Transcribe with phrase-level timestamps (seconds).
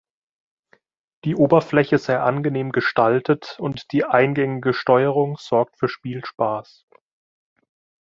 [1.25, 6.87] Die Oberfläche sei angenehm gestaltet und die eingängige Steuerung sorgt für Spielspaß.